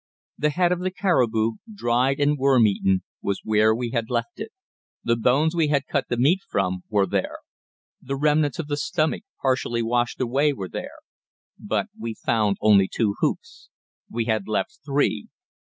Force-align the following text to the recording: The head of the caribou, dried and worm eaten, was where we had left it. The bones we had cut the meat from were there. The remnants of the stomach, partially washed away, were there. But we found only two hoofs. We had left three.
The 0.39 0.49
head 0.49 0.71
of 0.71 0.79
the 0.79 0.89
caribou, 0.89 1.57
dried 1.71 2.19
and 2.19 2.35
worm 2.35 2.65
eaten, 2.65 3.03
was 3.21 3.41
where 3.43 3.75
we 3.75 3.91
had 3.91 4.09
left 4.09 4.39
it. 4.39 4.51
The 5.03 5.15
bones 5.15 5.53
we 5.55 5.67
had 5.67 5.85
cut 5.85 6.05
the 6.09 6.17
meat 6.17 6.39
from 6.49 6.81
were 6.89 7.05
there. 7.05 7.37
The 8.01 8.15
remnants 8.15 8.57
of 8.57 8.65
the 8.65 8.77
stomach, 8.77 9.21
partially 9.43 9.83
washed 9.83 10.19
away, 10.19 10.53
were 10.53 10.69
there. 10.69 10.97
But 11.59 11.89
we 11.95 12.15
found 12.15 12.57
only 12.61 12.89
two 12.91 13.13
hoofs. 13.19 13.69
We 14.09 14.25
had 14.25 14.47
left 14.47 14.79
three. 14.83 15.27